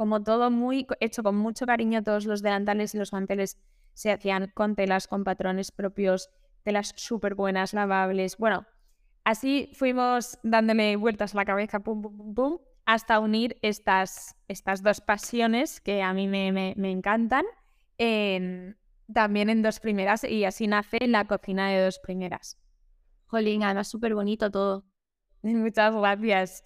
[0.00, 3.58] como todo muy hecho con mucho cariño, todos los delantales y los manteles
[3.92, 6.30] se hacían con telas, con patrones propios,
[6.62, 8.38] telas súper buenas, lavables.
[8.38, 8.64] Bueno,
[9.24, 14.82] así fuimos dándole vueltas a la cabeza, pum, pum, pum, pum, hasta unir estas, estas
[14.82, 17.44] dos pasiones que a mí me, me, encantan,
[19.12, 22.58] también en dos primeras, y así nace la cocina de dos primeras.
[23.26, 24.84] Jolín, además súper bonito todo.
[25.42, 26.62] Muchas gracias.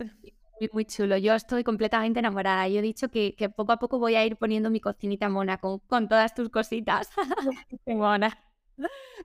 [0.73, 1.17] Muy, chulo.
[1.19, 2.69] Yo estoy completamente enamorada.
[2.69, 5.81] Yo he dicho que, poco a poco voy a ir poniendo mi cocinita mona con,
[5.81, 7.11] con todas tus cositas.
[7.87, 8.39] Mona.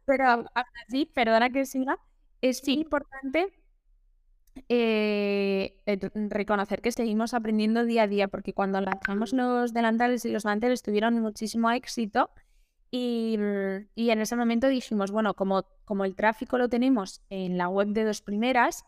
[0.05, 1.97] Pero así, perdona que siga,
[2.41, 3.58] es importante
[4.69, 5.77] eh,
[6.29, 10.81] reconocer que seguimos aprendiendo día a día, porque cuando lanzamos los delantales y los manteles
[10.81, 12.29] tuvieron muchísimo éxito
[12.91, 13.37] y,
[13.95, 17.89] y, en ese momento dijimos, bueno, como, como el tráfico lo tenemos en la web
[17.89, 18.83] de dos primeras,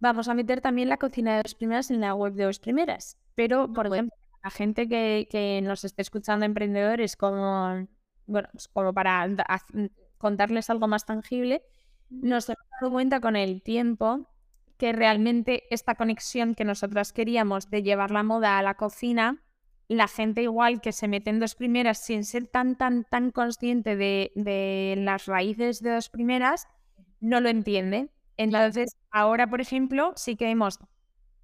[0.00, 3.18] vamos a meter también la cocina de dos primeras en la web de dos primeras.
[3.34, 7.86] Pero, por ejemplo, la gente que, que nos esté escuchando, emprendedores, como,
[8.26, 9.28] bueno, pues como para
[10.16, 11.62] contarles algo más tangible,
[12.08, 14.26] nos hemos dado cuenta con el tiempo
[14.78, 19.44] que realmente esta conexión que nosotras queríamos de llevar la moda a la cocina,
[19.88, 23.96] la gente igual que se mete en dos primeras sin ser tan, tan, tan consciente
[23.96, 26.66] de, de las raíces de dos primeras,
[27.20, 28.10] no lo entiende.
[28.36, 30.78] Entonces, ahora, por ejemplo, sí que hemos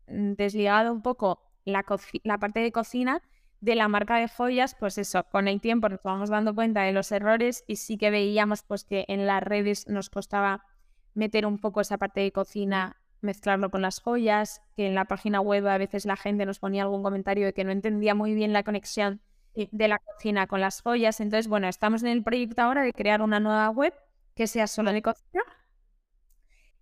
[0.07, 1.85] desligado un poco la,
[2.23, 3.23] la parte de cocina
[3.61, 6.93] de la marca de joyas, pues eso, con el tiempo nos vamos dando cuenta de
[6.93, 10.67] los errores y sí que veíamos pues que en las redes nos costaba
[11.15, 15.41] meter un poco esa parte de cocina, mezclarlo con las joyas, que en la página
[15.41, 18.53] web a veces la gente nos ponía algún comentario de que no entendía muy bien
[18.53, 19.21] la conexión
[19.55, 21.21] de la cocina con las joyas.
[21.21, 23.95] Entonces, bueno, estamos en el proyecto ahora de crear una nueva web
[24.35, 25.43] que sea solo de cocina.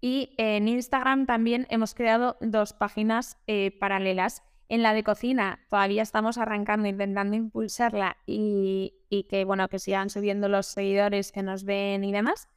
[0.00, 6.02] Y en Instagram también hemos creado dos páginas eh, paralelas en la de cocina todavía
[6.02, 8.94] estamos arrancando, intentando impulsarla y,
[9.28, 12.48] que, bueno, que sigan subiendo los seguidores que nos ven y demás.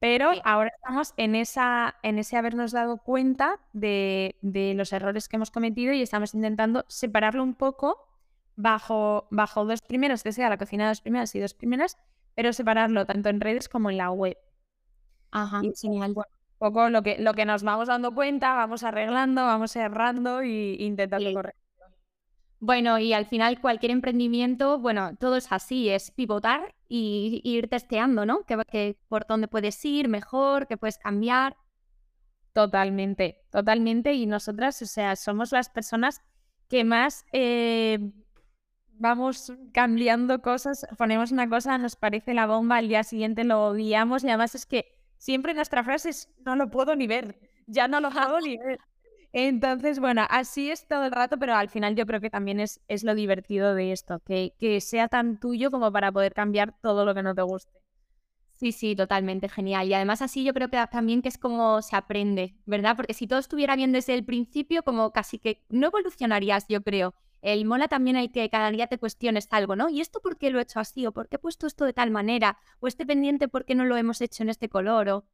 [0.00, 4.36] Pero ahora estamos en, esa, en ese habernos dado cuenta de,
[4.76, 8.08] los errores que hemos cometido y estamos intentando separarlo un poco
[8.54, 11.98] bajo, bajo dos primeros, que sea la cocina de dos primeras y dos primeras,
[12.34, 14.36] pero separarlo tanto en redes como en la web.
[15.32, 16.14] Ajá, y, genial.
[16.14, 20.76] Bueno, poco lo que, lo que nos vamos dando cuenta, vamos arreglando, vamos errando y
[20.78, 21.54] intentando correr.
[22.60, 28.26] Bueno, y al final cualquier emprendimiento, bueno, todo es así, es pivotar y, ir testeando,
[28.26, 28.44] ¿no?
[28.44, 31.56] Que, por dónde puedes ir mejor, que puedes cambiar.
[32.52, 34.14] Totalmente, totalmente.
[34.14, 36.20] Y nosotras, o sea, somos las personas
[36.68, 38.10] que más eh,
[38.98, 44.24] vamos cambiando cosas, ponemos una cosa, nos parece la bomba, al día siguiente lo odiamos
[44.24, 48.00] y además es que siempre nuestra frase es, no lo puedo ni ver, ya no
[48.00, 48.80] lo hago ni ver.
[49.32, 52.80] Entonces, bueno, así es todo el rato, pero al final yo creo que también es,
[52.88, 57.04] es lo divertido de esto, que, que sea tan tuyo como para poder cambiar todo
[57.04, 57.78] lo que no te guste.
[58.58, 59.86] Sí, sí, totalmente genial.
[59.86, 62.96] Y además así yo creo que también que es como se aprende, ¿verdad?
[62.96, 67.14] Porque si todo estuviera bien desde el principio, como casi que no evolucionarías, yo creo.
[67.40, 69.88] El mola también hay que cada día te cuestiones algo, ¿no?
[69.88, 71.06] ¿Y esto por qué lo he hecho así?
[71.06, 72.58] ¿O por qué he puesto esto de tal manera?
[72.80, 75.08] ¿O este pendiente por qué no lo hemos hecho en este color?
[75.08, 75.24] O...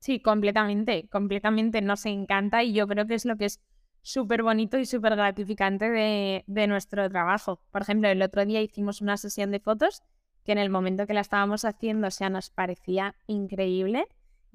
[0.00, 3.60] Sí, completamente, completamente nos encanta y yo creo que es lo que es
[4.02, 7.60] súper bonito y súper gratificante de, de, nuestro trabajo.
[7.70, 10.02] Por ejemplo, el otro día hicimos una sesión de fotos
[10.44, 14.06] que en el momento que la estábamos haciendo, o sea, nos parecía increíble.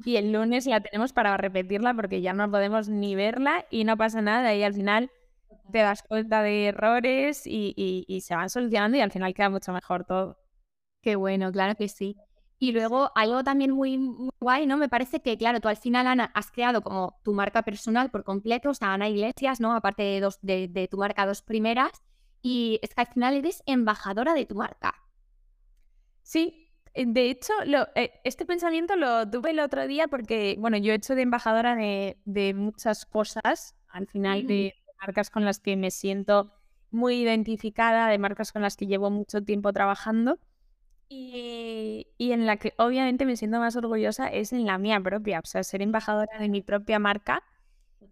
[0.04, 3.96] Y el lunes la tenemos para repetirla porque ya no podemos ni verla y no
[3.98, 4.54] pasa nada.
[4.56, 5.12] Y al final
[5.72, 9.50] te das cuenta de errores y, y, y se van solucionando y al final queda
[9.50, 10.38] mucho mejor todo.
[11.02, 12.18] Qué bueno, claro que sí.
[12.66, 14.00] Y luego algo también muy,
[14.40, 14.76] guay, ¿no?
[14.78, 18.24] Me parece que, claro, tú al final, Ana, has creado como tu marca personal por
[18.24, 19.76] completo, o sea, Ana Iglesias, ¿no?
[19.76, 21.92] Aparte de, dos, de, tu marca dos primeras,
[22.42, 24.96] y es que al final eres embajadora de tu marca.
[26.24, 30.78] Sí, eh, de hecho, lo, eh, este pensamiento lo tuve el otro día porque, bueno,
[30.78, 35.60] yo he hecho de embajadora de, de muchas cosas, al final de marcas con las
[35.60, 36.52] que me siento
[36.90, 40.40] muy identificada, de marcas con las que llevo mucho tiempo trabajando.
[41.08, 45.46] Y, en la que obviamente me siento más orgullosa es en la mía propia, o
[45.46, 47.44] sea, ser embajadora de mi propia marca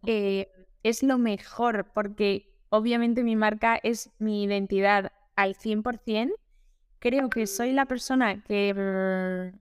[0.05, 0.49] eh,
[0.83, 6.33] es lo mejor porque obviamente mi marca es mi identidad al 100%.
[6.99, 9.59] Creo que soy la persona que, mm,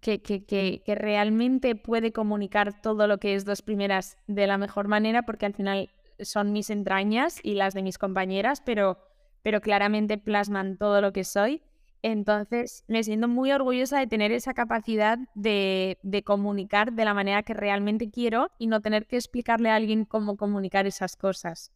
[0.00, 0.44] que, que,
[0.84, 5.46] que, realmente puede comunicar todo lo que es dos primeras de la mejor manera porque
[5.46, 8.98] al final son mis entrañas y las de mis compañeras, pero
[9.46, 11.62] pero claramente plasman todo lo que soy.
[12.02, 17.54] Entonces, me siento muy orgullosa de tener esa capacidad de, comunicar de la manera que
[17.54, 21.70] realmente quiero y no tener que explicarle a alguien cómo comunicar esas cosas.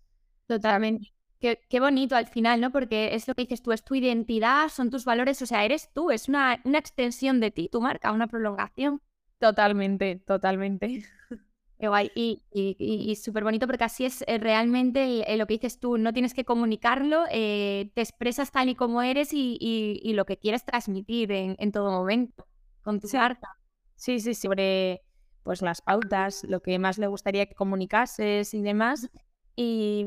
[0.48, 1.12] Totalmente.
[1.38, 2.72] Qué, qué, bonito al final, ¿no?
[2.72, 5.92] Porque es lo que dices tú, es tu identidad, son tus valores, o sea, eres
[5.92, 9.00] tú, es una, una extensión de ti, tu marca, una prolongación.
[9.38, 11.04] Totalmente, totalmente.
[11.80, 12.12] Qué guay.
[12.14, 16.34] Y, y, súper bonito porque así es eh, realmente lo que dices tú, no tienes
[16.34, 21.72] que comunicarlo, eh, te expresas tal y como eres y, lo que quieres transmitir en,
[21.72, 22.46] todo momento
[22.82, 23.16] con tu sí.
[23.16, 23.48] marca.
[23.96, 25.00] Sí, sí, sobre
[25.42, 29.08] pues las pautas, lo que más le gustaría que comunicases y demás.
[29.56, 30.06] Y,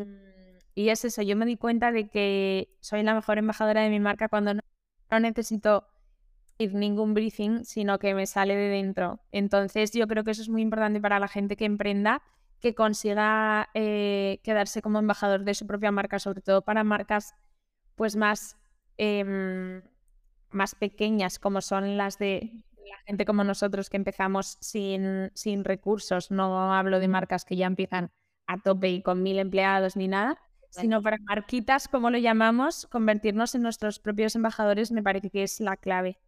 [0.76, 4.00] y es eso, yo me di cuenta de que soy la mejor embajadora de mi
[4.00, 5.88] marca cuando no necesito
[6.72, 9.20] ningún briefing, sino que me sale de dentro.
[9.32, 12.22] Entonces yo creo que eso es muy importante para la gente que emprenda,
[12.60, 17.36] que consiga eh, quedarse como embajador de su propia marca, sobre todo para marcas
[17.96, 18.58] pues más,
[18.98, 19.82] em,
[20.52, 26.32] más pequeñas, como son las de la gente como nosotros que empezamos sin, sin recursos.
[26.32, 28.12] No hablo de marcas que ya empiezan
[28.48, 30.38] a tope y con mil empleados ni nada,
[30.70, 35.60] sino para marquitas, como lo llamamos, convertirnos en nuestros propios embajadores me parece que es
[35.60, 36.20] la clave.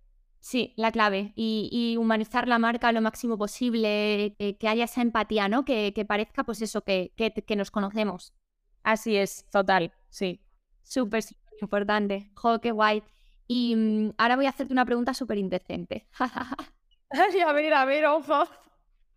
[0.45, 1.33] Sí, la clave.
[1.35, 5.65] Y, humanizar la marca lo máximo posible, que, haya esa empatía, ¿no?
[5.65, 8.31] Que, parezca, pues eso, que, que, nos conocemos.
[8.83, 10.45] Así es, total, sí.
[10.83, 12.29] Súper, súper importante.
[12.35, 13.01] Jo, qué guay.
[13.47, 16.05] Y mm, ahora voy a hacerte una pregunta súper indecente.
[16.19, 18.43] a ver, a ver, ojo.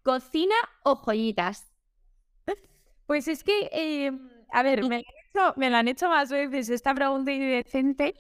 [0.03, 1.71] ¿Cocina o joyitas?
[3.05, 5.05] Pues es que, em, a ver, me,
[5.57, 8.15] me, lo han hecho más veces esta pregunta indecente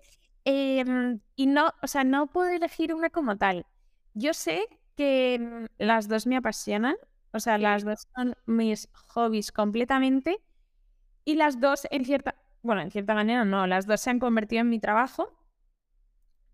[0.48, 3.66] em, y no, o sea, no puedo elegir una como tal.
[4.14, 6.96] Yo sé que mm, las dos me apasionan,
[7.32, 10.40] o sea, las dos son mis hobbies completamente
[11.24, 14.62] y las dos en cierta, bueno, en cierta manera no, las dos se han convertido
[14.62, 15.30] en mi trabajo,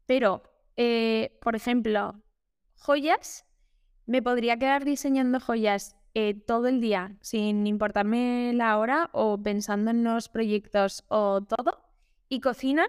[0.06, 0.42] pero,
[0.76, 2.20] eh, por ejemplo,
[2.76, 3.46] joyas,
[4.06, 9.90] me podría quedar diseñando joyas eh, todo el día sin importarme la hora o pensando
[9.92, 11.80] en los proyectos o todo.
[12.28, 12.86] Y cocina,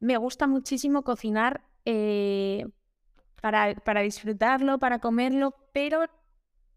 [0.00, 2.66] me gusta muchísimo cocinar eh,
[3.40, 6.06] para, para disfrutarlo, para comerlo, pero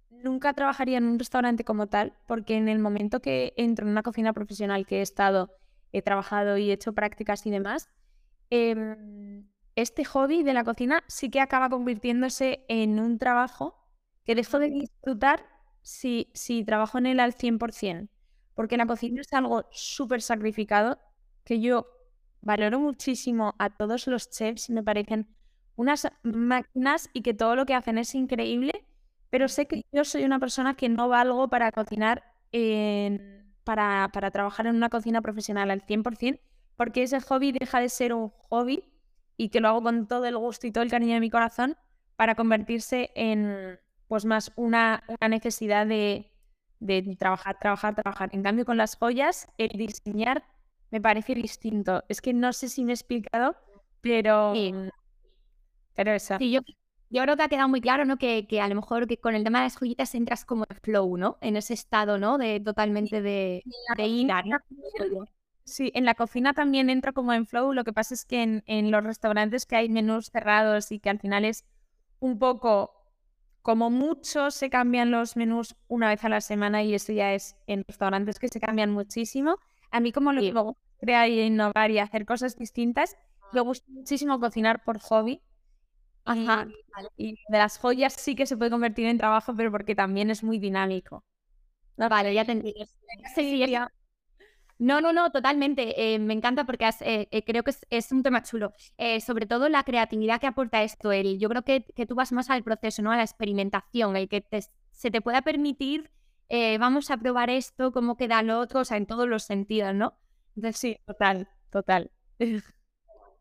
[0.09, 4.03] nunca trabajaría en un restaurante como tal, porque en el momento que entro en una
[4.03, 5.49] cocina profesional que he estado,
[5.91, 7.89] he trabajado y he hecho prácticas y demás,
[8.49, 13.77] em, este hobby de la cocina sí que acaba convirtiéndose en un trabajo
[14.25, 15.45] que dejo de disfrutar
[15.81, 18.09] si, si trabajo en él al 100%,
[18.53, 20.99] porque la cocina es algo súper sacrificado
[21.43, 21.87] que yo
[22.41, 25.27] valoro muchísimo a todos los chefs, me parecen
[25.75, 28.85] unas máquinas y que todo lo que hacen es increíble,
[29.29, 32.23] pero sé que yo soy una persona que no valgo para cocinar,
[33.63, 36.39] para, para trabajar en una cocina profesional al 100%,
[36.75, 38.83] porque ese hobby deja de ser un hobby
[39.37, 41.77] y que lo hago con todo el gusto y todo el cariño de mi corazón
[42.15, 46.31] para convertirse en, pues más una, necesidad de,
[47.17, 48.29] trabajar, trabajar, trabajar.
[48.33, 50.43] En cambio, con las joyas, el diseñar
[50.91, 52.03] me parece distinto.
[52.09, 53.55] Es que no sé si me he explicado,
[54.01, 54.53] pero...
[55.95, 56.37] Pero eso.
[56.37, 56.61] Sí, yo,
[57.09, 58.17] yo creo que ha quedado muy claro, ¿no?
[58.17, 60.77] Que, que, a lo mejor que con el tema de las joyitas entras como en
[60.77, 61.37] flow, ¿no?
[61.41, 62.37] En ese estado, ¿no?
[62.37, 63.63] De totalmente de,
[63.97, 64.03] de
[65.63, 67.73] Sí, en la cocina también entro como en flow.
[67.73, 71.09] Lo que pasa es que en, en los restaurantes que hay menús cerrados y que
[71.09, 71.65] al final es
[72.19, 72.93] un poco
[73.61, 77.55] como mucho se cambian los menús una vez a la semana y eso ya es
[77.67, 79.57] en restaurantes que se cambian muchísimo.
[79.91, 83.17] A mí como lo que me gusta crear y innovar y hacer cosas distintas,
[83.53, 85.41] me gusta muchísimo cocinar por hobby.
[86.25, 86.67] Ajá.
[87.17, 90.43] Y, de las joyas sí que se puede convertir en trabajo, pero porque también es
[90.43, 91.23] muy dinámico.
[91.97, 92.85] vale, ya te entiendo.
[93.35, 93.91] Sí, ya.
[94.81, 96.13] No, no, no, totalmente.
[96.13, 98.73] Eh, me encanta porque eh, eh, creo que es, un tema chulo.
[99.23, 102.63] sobre todo la creatividad que aporta esto, el, yo creo que, tú vas más al
[102.63, 103.11] proceso, ¿no?
[103.11, 104.43] A la experimentación, el que
[104.91, 106.09] se te pueda permitir,
[106.79, 110.17] vamos a probar esto, cómo queda lo otro, o sea, en todos los sentidos, ¿no?
[110.55, 112.11] Entonces, sí, total, total.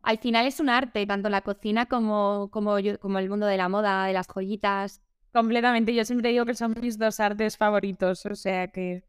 [0.03, 3.69] Al final es un arte, tanto la cocina como, como, como el mundo de la
[3.69, 5.01] moda, de las joyitas.
[5.31, 9.03] Completamente, yo siempre digo que son mis dos artes favoritos, o sea que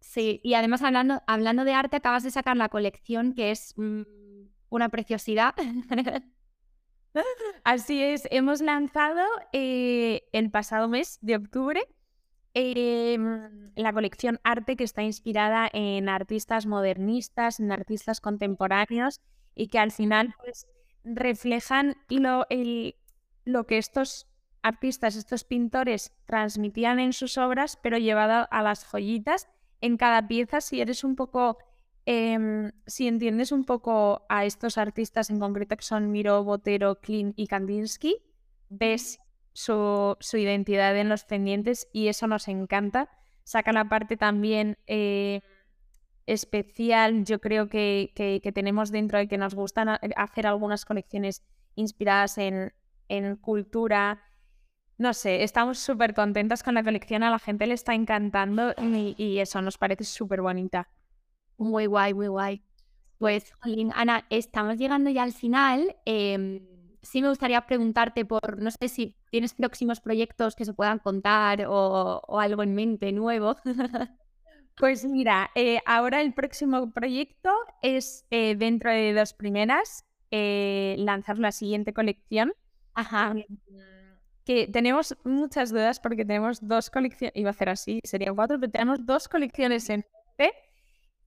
[0.00, 4.02] Sí, y además hablando, hablando de arte, acabas de sacar la colección que es mm,
[4.70, 5.54] una preciosidad.
[7.64, 11.86] Así es, hemos lanzado eh, el pasado mes de octubre
[12.66, 19.20] em, la colección Arte que está inspirada en artistas modernistas, en artistas contemporáneos
[19.54, 20.66] y que al final pues,
[21.04, 22.46] reflejan lo,
[23.44, 24.26] lo que estos
[24.62, 29.48] artistas, estos pintores transmitían en sus obras, pero llevado a las joyitas
[29.80, 31.58] en cada pieza, si eres un poco,
[32.06, 37.32] em, si entiendes un poco a estos artistas en concreto que son Miro, Botero, Klein
[37.36, 38.16] y Kandinsky,
[38.68, 39.20] ves
[39.58, 43.10] su, identidad en los pendientes y eso nos encanta.
[43.42, 45.40] Saca la parte también eh,
[46.26, 51.42] especial, yo creo que, que, tenemos dentro de que nos gustan hacer algunas colecciones
[51.74, 52.72] inspiradas en,
[53.08, 54.22] en cultura,
[54.96, 58.74] no sé, estamos súper contentas con la colección, a la gente le está encantando
[59.16, 60.88] y, eso nos parece súper bonita.
[61.56, 62.62] Muy guay, muy guay.
[63.18, 63.52] Pues,
[63.94, 65.96] Ana, estamos llegando ya al final.
[66.04, 66.60] Em,
[67.08, 71.64] sí me gustaría preguntarte por, no sé si tienes próximos proyectos que se puedan contar
[71.66, 73.56] o, algo en mente nuevo.
[74.80, 77.50] Pues mira, eh, ahora el próximo proyecto
[77.82, 82.52] es eh, dentro de dos primeras eh, lanzar la siguiente colección.
[82.94, 83.34] Ajá.
[84.44, 88.70] Que tenemos muchas dudas porque tenemos dos colecciones, iba a hacer así, serían cuatro, pero
[88.70, 90.06] tenemos dos colecciones en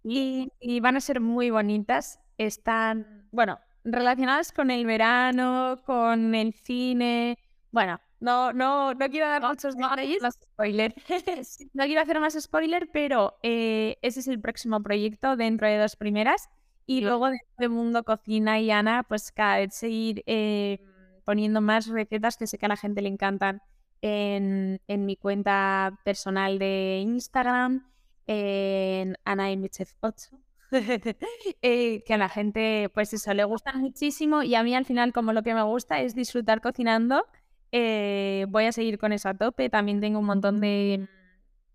[0.02, 2.22] y, y van a ser muy bonitas.
[2.38, 7.38] Están, bueno, relacionadas con el verano, con el cine.
[7.72, 10.94] Bueno, no, no, no quiero dar muchos detalles, más spoiler.
[11.74, 15.96] no quiero hacer más spoiler, pero eh, ese es el próximo proyecto dentro de dos
[15.96, 16.50] primeras.
[16.86, 20.84] Y luego de Mundo Cocina y Ana, pues cada vez seguir eh,
[21.24, 23.62] poniendo más recetas que sé que a la gente le encantan
[24.02, 27.90] en, mi cuenta personal de Instagram,
[28.28, 30.38] en anaimichef 8.
[31.62, 35.14] Eh, que a la gente, pues eso, le gusta muchísimo y a mí al final
[35.14, 37.26] como lo que me gusta es disfrutar cocinando,
[37.72, 39.70] eh, voy a seguir con eso a tope.
[39.70, 41.08] También tengo un montón de,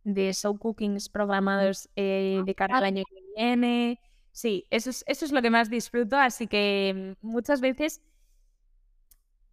[0.05, 4.01] de show cookings programados eh, de cara al año que viene.
[4.32, 8.03] Sí, eso es, eso es lo que más disfruto, así que muchas veces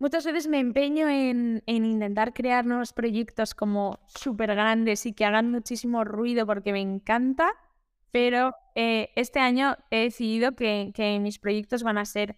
[0.04, 5.50] muchas veces me empeño en, intentar crear nuevos proyectos como súper grandes y que hagan
[5.50, 7.54] muchísimo ruido porque me encanta,
[8.14, 12.38] pero eh, este año he decidido que, mis proyectos van a ser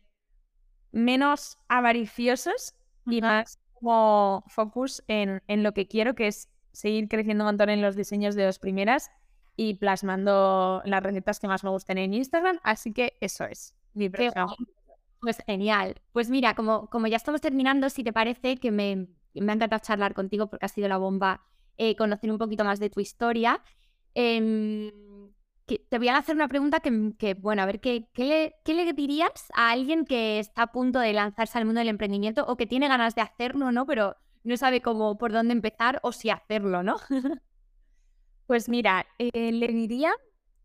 [0.94, 7.44] menos avariciosos y más como focus en, en, lo que quiero, que es seguir creciendo
[7.44, 9.12] un montón en los diseños de dos primeras
[9.58, 12.58] y plasmando las recetas que más me gusten en Instagram.
[12.64, 14.56] Así que eso es mi próximo.
[15.20, 16.02] Pues genial.
[16.14, 19.82] Pues mira, como, como ya estamos terminando, si te parece que me, me ha encantado
[19.86, 21.44] charlar contigo porque ha sido la bomba
[21.78, 23.62] eh, conocer un poquito más de tu historia.
[25.66, 29.72] Te voy a hacer una pregunta que, bueno, a ver, ¿qué, qué, le, dirías a
[29.72, 33.16] alguien que está a punto de lanzarse al mundo del emprendimiento o que tiene ganas
[33.16, 33.88] de hacerlo, ¿no?
[33.88, 36.98] Pero no sabe cómo, por dónde empezar o si hacerlo, ¿no?
[38.46, 40.14] pues mira, eh, le diría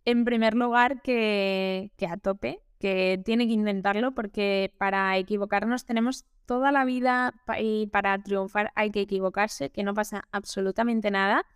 [0.05, 6.26] en primer lugar que, que a tope, que tiene que intentarlo porque para equivocarnos tenemos
[6.44, 11.46] toda la vida y para triunfar hay que equivocarse, que no pasa absolutamente nada,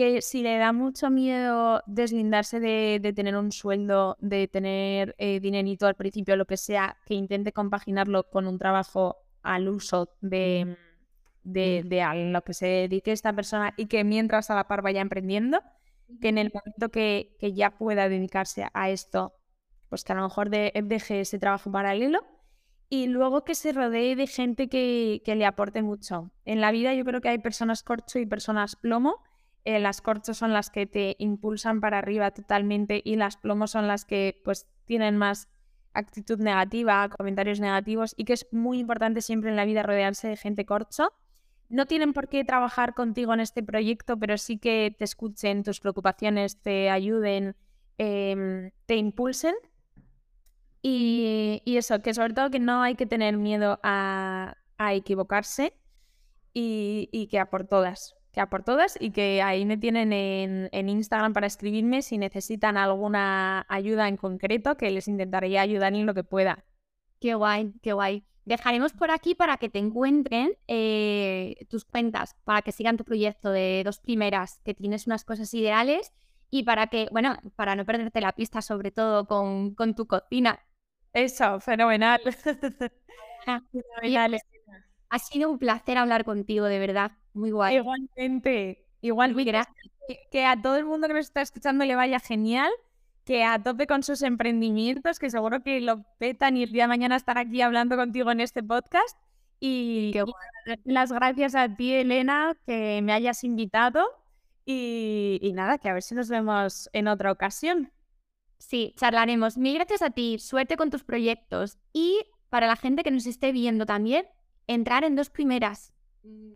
[0.00, 5.86] que si le da mucho miedo deslindarse de, tener un sueldo, de tener eh, dinerito
[5.86, 10.78] al principio, lo que sea, que intente compaginarlo con un trabajo al uso de,
[11.42, 15.02] de, a lo que se dedique esta persona y que mientras a la par vaya
[15.02, 15.60] emprendiendo,
[16.22, 19.34] que en el momento que, que ya pueda dedicarse a esto
[19.90, 22.20] pues que a lo mejor deje ese trabajo paralelo
[22.88, 26.30] y luego que se rodee de gente que, le aporte mucho.
[26.46, 29.22] En la vida yo creo que hay personas corcho y personas plomo.
[29.64, 33.86] Eh, las corchos son las que te impulsan para arriba totalmente y las plomos son
[33.86, 35.48] las que pues tienen más
[35.92, 40.36] actitud negativa, comentarios negativos y que es muy importante siempre en la vida rodearse de
[40.36, 41.12] gente corcho.
[41.68, 45.80] No tienen por qué trabajar contigo en este proyecto, pero sí que te escuchen tus
[45.80, 47.54] preocupaciones, te ayuden,
[47.98, 49.54] em, te impulsen
[50.82, 54.56] y, eso, que sobre todo que no hay que tener miedo a,
[54.92, 55.74] equivocarse
[56.54, 60.88] y, que a por todas, que a por todas y que ahí me tienen en,
[60.88, 66.14] Instagram para escribirme si necesitan alguna ayuda en concreto, que les intentaré ayudar en lo
[66.14, 66.64] que pueda.
[67.20, 68.24] Qué guay, qué guay.
[68.44, 73.50] Dejaremos por aquí para que te encuentren eh, tus cuentas, para que sigan tu proyecto
[73.50, 76.12] de dos primeras, que tienes unas cosas ideales
[76.50, 80.60] y para que, bueno, para no perderte la pista sobre todo con, con tu cocina,
[81.12, 82.20] eso, fenomenal.
[83.46, 83.62] Ah,
[85.10, 87.12] ha sido un placer hablar contigo, de verdad.
[87.34, 87.76] Muy guay.
[87.76, 89.76] Igualmente, igual, muy gracias.
[90.30, 92.70] Que, a todo el mundo que nos está escuchando le vaya genial,
[93.24, 96.88] que a tope con sus emprendimientos, que seguro que lo petan y el día de
[96.88, 99.16] mañana estar aquí hablando contigo en este podcast.
[99.60, 100.12] Y,
[100.84, 104.06] las gracias a ti, Elena, que me hayas invitado.
[104.64, 107.92] y nada, que a ver si nos vemos en otra ocasión.
[108.60, 109.56] Sí, charlaremos.
[109.56, 111.78] Mil gracias a ti, suerte con tus proyectos.
[111.92, 114.26] Y para la gente que nos esté viendo también,
[114.66, 115.92] entrar en dos primeras.
[116.22, 116.52] Mm,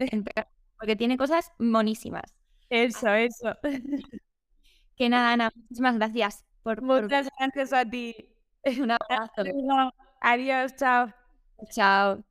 [0.78, 2.34] porque tiene cosas monísimas.
[2.70, 3.54] Eso, eso.
[4.96, 6.44] Que nada, Ana, muchísimas gracias.
[6.62, 8.14] Por, Muchas gracias a ti.
[8.80, 9.42] Un abrazo.
[10.20, 11.12] Adiós, chao.
[11.70, 12.24] Chao.